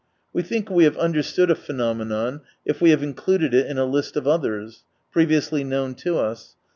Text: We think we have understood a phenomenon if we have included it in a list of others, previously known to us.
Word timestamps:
We 0.33 0.41
think 0.41 0.67
we 0.67 0.85
have 0.85 0.97
understood 0.97 1.51
a 1.51 1.53
phenomenon 1.55 2.41
if 2.65 2.81
we 2.81 2.89
have 2.89 3.03
included 3.03 3.53
it 3.53 3.67
in 3.67 3.77
a 3.77 3.85
list 3.85 4.15
of 4.17 4.25
others, 4.27 4.83
previously 5.11 5.63
known 5.63 5.93
to 5.93 6.17
us. 6.17 6.55